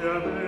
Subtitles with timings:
[0.00, 0.47] minha vez.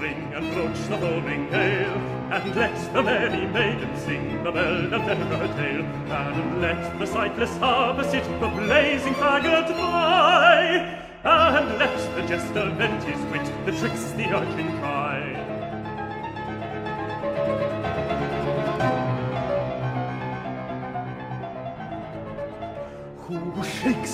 [0.00, 1.94] ring and broach the morning gale,
[2.30, 7.06] and let the merry maiden sing the bell and tell her tale, and let the
[7.06, 10.78] sightless harvest it the blazing faggot by,
[11.24, 15.27] and let the jester vent his wit, the tricks the urchin cry.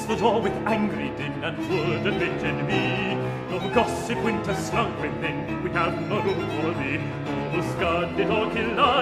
[0.06, 3.14] the door with angry din and would admit bit me.
[3.50, 6.98] No gossip winter slunk within, we have no room for thee.
[7.54, 8.50] the scud it or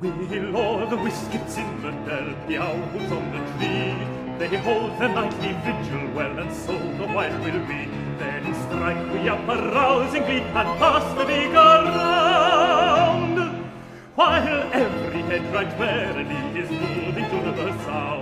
[0.00, 4.11] We'll o'er the whiskets in the dell, the owls on the tree,
[4.48, 7.82] they hold the knight the vigil well and so the white will be
[8.22, 13.38] then strike we up arousingly and pass the big around
[14.16, 18.21] while every head right verily is moving to the sound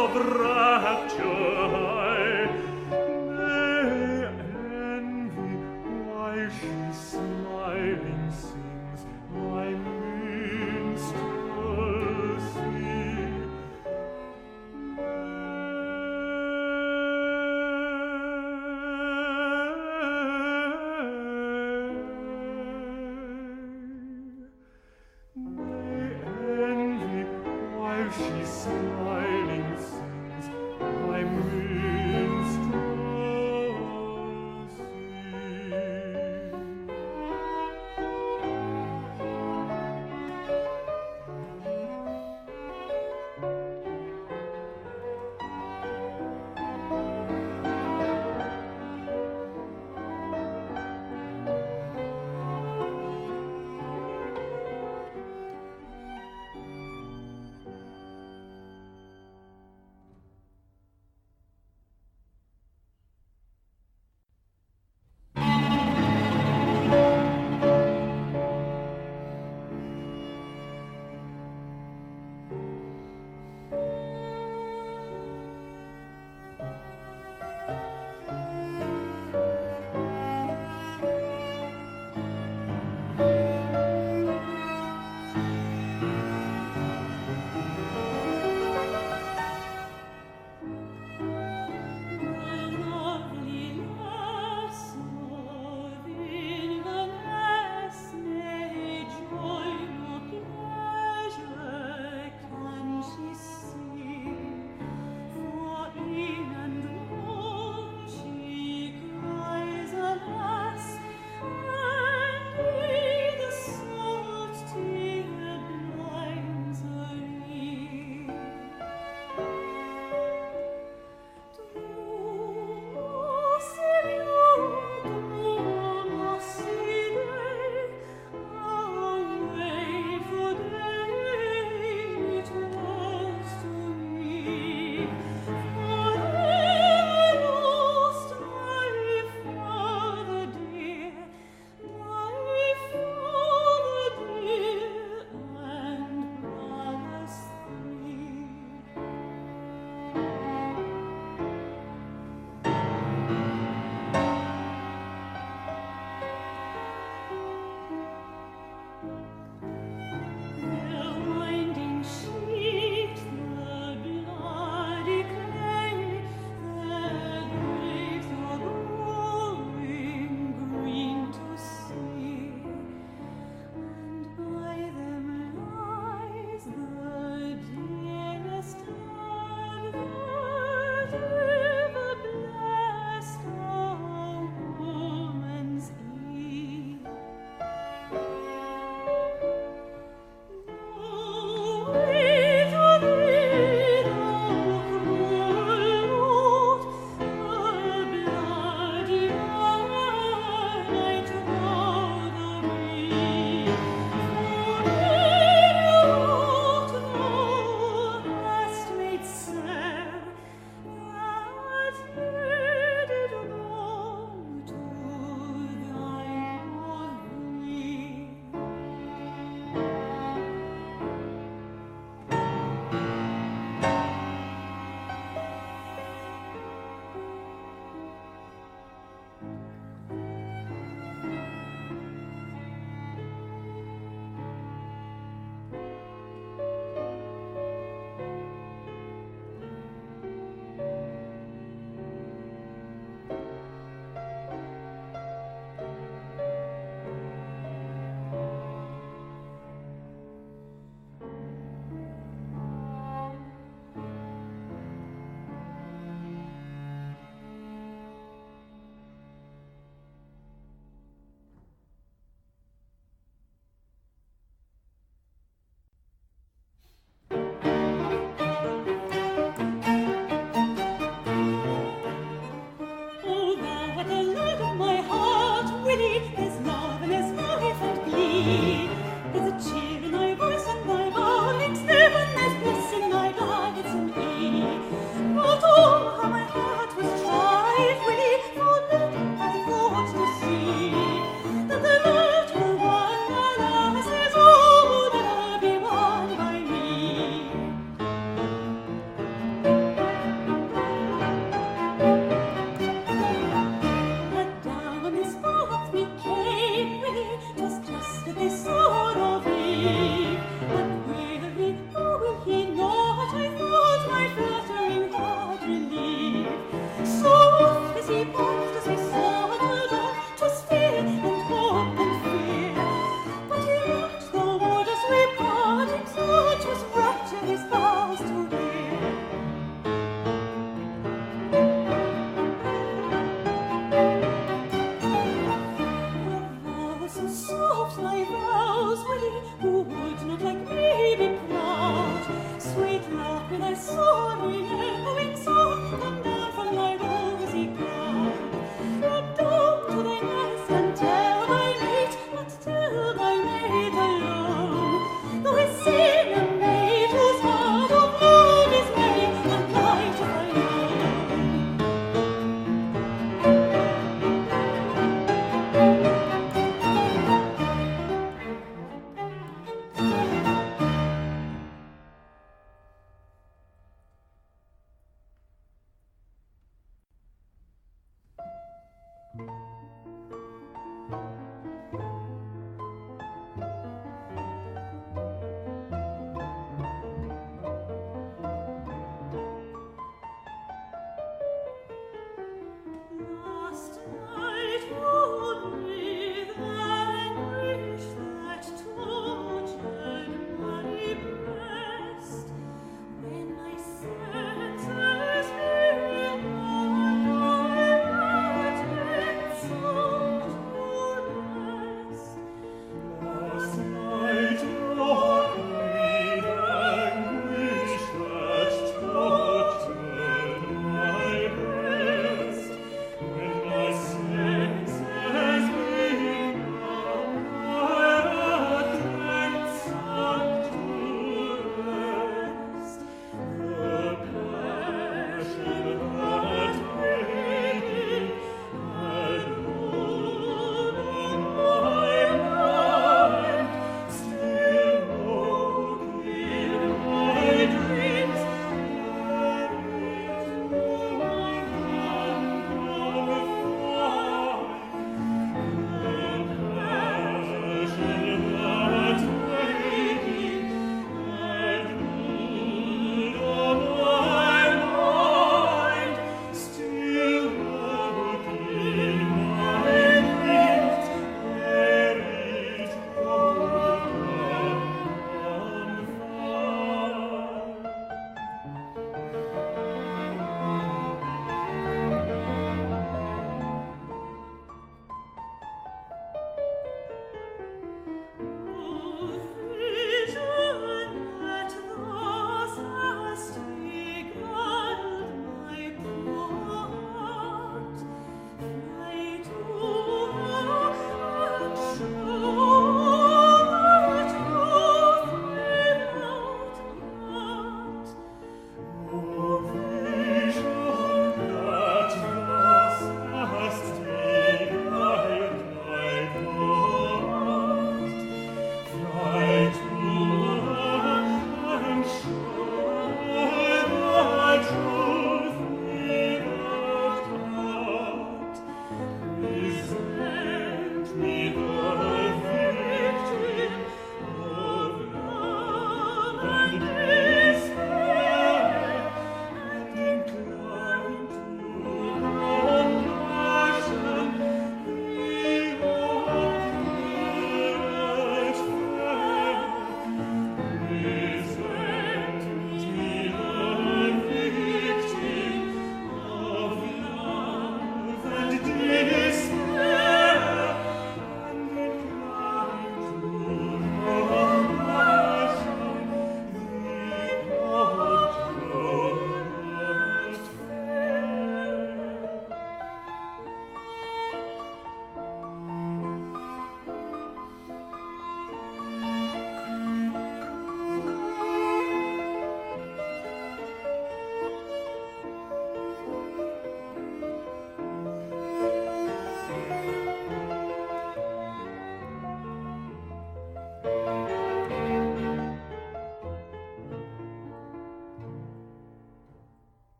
[0.00, 0.49] obra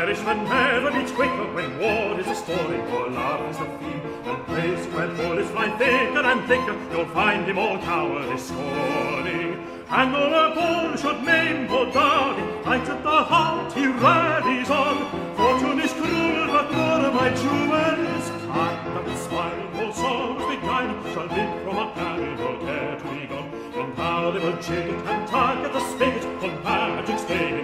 [0.00, 4.00] Irishman never needs quicker when war is a story, or love is a theme.
[4.30, 9.48] And place where bullets fly thicker and thicker, you'll find him all cowardly scorning.
[9.90, 14.96] And though a ball should maim poor Darby, right at the heart he rallies on.
[15.36, 18.30] Fortune is cruel, but more my jewels.
[18.64, 23.02] I that with smiling all souls beguile shall live from a barrel, nor care to
[23.16, 23.50] be gone.
[23.80, 27.57] And how they will jig and tug at the spigot, for magic's day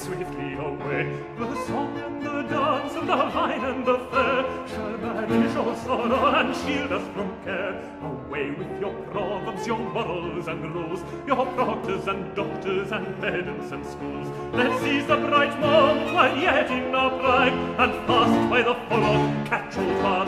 [0.00, 1.04] swiftly away.
[1.38, 4.42] The song and the dance and the wine and the fair
[4.72, 7.74] shall banish all sorrow and shield us from care.
[8.10, 13.84] Away with your problems, your morals and rules, your proctors and doctors and pedants and
[13.86, 14.28] schools.
[14.54, 19.18] Let's seize the bright moment while yet in our prime and fast by the follow
[19.50, 20.19] catch all time.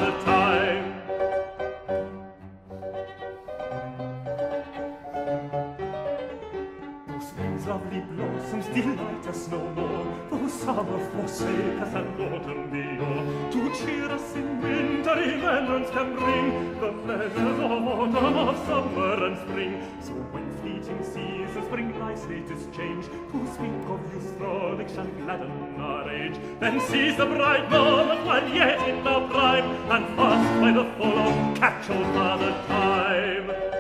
[20.99, 26.11] passing seas, the spring dry state change to sweet from this road, shall gladden our
[26.11, 26.37] age.
[26.61, 31.55] Then seize the bright moment, while yet in the prime, and fast by the follow
[31.57, 33.72] catch all by the time.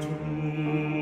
[0.00, 1.01] to me.